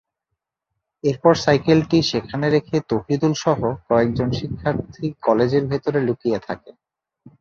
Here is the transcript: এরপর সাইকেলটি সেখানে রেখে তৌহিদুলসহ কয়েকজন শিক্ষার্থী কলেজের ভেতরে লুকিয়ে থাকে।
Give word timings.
এরপর 1.03 1.33
সাইকেলটি 1.37 1.97
সেখানে 2.11 2.47
রেখে 2.49 2.77
তৌহিদুলসহ 2.89 3.59
কয়েকজন 3.89 4.29
শিক্ষার্থী 4.39 5.05
কলেজের 5.25 5.63
ভেতরে 5.71 5.99
লুকিয়ে 6.07 6.39
থাকে। 6.47 6.71